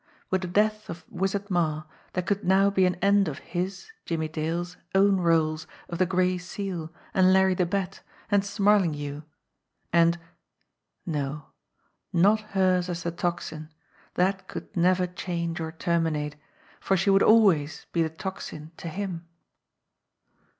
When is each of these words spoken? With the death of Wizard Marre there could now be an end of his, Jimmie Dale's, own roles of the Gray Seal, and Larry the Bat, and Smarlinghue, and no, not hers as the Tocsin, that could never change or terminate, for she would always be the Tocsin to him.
With 0.31 0.41
the 0.41 0.47
death 0.47 0.89
of 0.89 1.05
Wizard 1.11 1.51
Marre 1.51 1.85
there 2.13 2.23
could 2.23 2.43
now 2.43 2.71
be 2.71 2.87
an 2.87 2.95
end 3.03 3.27
of 3.27 3.37
his, 3.37 3.91
Jimmie 4.03 4.27
Dale's, 4.29 4.75
own 4.95 5.17
roles 5.17 5.67
of 5.89 5.99
the 5.99 6.07
Gray 6.07 6.39
Seal, 6.39 6.91
and 7.13 7.31
Larry 7.31 7.53
the 7.53 7.67
Bat, 7.67 8.01
and 8.31 8.43
Smarlinghue, 8.43 9.21
and 9.93 10.17
no, 11.05 11.45
not 12.11 12.39
hers 12.57 12.89
as 12.89 13.03
the 13.03 13.11
Tocsin, 13.11 13.69
that 14.15 14.47
could 14.47 14.75
never 14.75 15.05
change 15.05 15.59
or 15.59 15.71
terminate, 15.71 16.35
for 16.79 16.97
she 16.97 17.11
would 17.11 17.21
always 17.21 17.85
be 17.91 18.01
the 18.01 18.09
Tocsin 18.09 18.71
to 18.77 18.89
him. 18.89 19.27